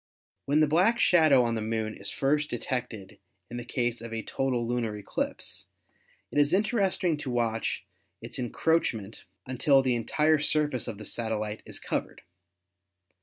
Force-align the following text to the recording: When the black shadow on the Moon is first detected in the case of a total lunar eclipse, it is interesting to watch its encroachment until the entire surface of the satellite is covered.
When 0.47 0.61
the 0.61 0.67
black 0.67 0.99
shadow 0.99 1.43
on 1.43 1.53
the 1.53 1.61
Moon 1.61 1.93
is 1.93 2.09
first 2.09 2.49
detected 2.49 3.19
in 3.51 3.57
the 3.57 3.63
case 3.63 4.01
of 4.01 4.11
a 4.11 4.23
total 4.23 4.65
lunar 4.65 4.97
eclipse, 4.97 5.67
it 6.31 6.39
is 6.39 6.55
interesting 6.55 7.17
to 7.17 7.29
watch 7.29 7.85
its 8.19 8.39
encroachment 8.39 9.25
until 9.45 9.83
the 9.83 9.93
entire 9.95 10.39
surface 10.39 10.87
of 10.87 10.97
the 10.97 11.05
satellite 11.05 11.61
is 11.67 11.77
covered. 11.79 12.23